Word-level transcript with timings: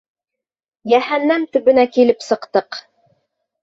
Йәһәннәм 0.93 1.47
төбөнә 1.53 1.87
килеп 1.99 2.29
сыҡтыҡ... 2.33 2.85